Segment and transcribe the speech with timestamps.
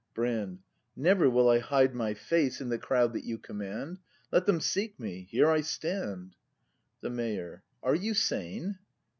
[0.15, 0.63] Brand.
[0.95, 3.99] Never will I hide my face In the crowd that you command;
[4.31, 6.35] Let them seek me: here I stand.
[7.01, 7.61] The Mayor.
[7.83, 8.79] Are you sane